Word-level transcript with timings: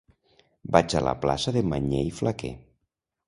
Vaig 0.75 0.95
a 0.99 1.03
la 1.07 1.13
plaça 1.25 1.53
de 1.57 1.63
Mañé 1.73 2.01
i 2.09 2.13
Flaquer. 2.21 2.53